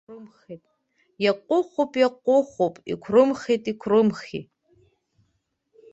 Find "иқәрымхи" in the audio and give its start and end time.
2.91-3.55, 3.71-4.41